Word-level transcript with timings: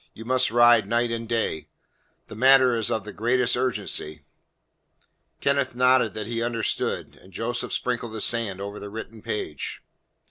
You 0.15 0.25
must 0.25 0.49
ride 0.49 0.87
night 0.87 1.11
and 1.11 1.29
day; 1.29 1.67
the 2.25 2.33
matter 2.33 2.73
is 2.73 2.89
of 2.89 3.03
the 3.03 3.13
greatest 3.13 3.55
urgency." 3.55 4.23
Kenneth 5.41 5.75
nodded 5.75 6.15
that 6.15 6.25
he 6.25 6.41
understood, 6.41 7.17
and 7.21 7.31
Joseph 7.31 7.71
sprinkled 7.71 8.13
the 8.13 8.19
sand 8.19 8.59
over 8.59 8.79
the 8.79 8.89
written 8.89 9.21
page. 9.21 9.83